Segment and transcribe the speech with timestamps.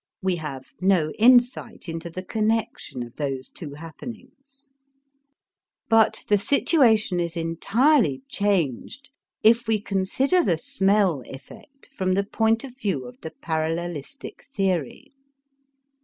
[0.23, 4.67] We have no insight into the connection of those two happenings.
[5.89, 9.11] But the situation is entirely changed,
[9.43, 15.13] if we consider the smell effect from the point of view of the parallelistic theory.